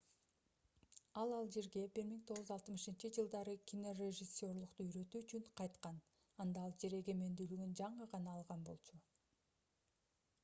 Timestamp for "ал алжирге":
1.23-1.81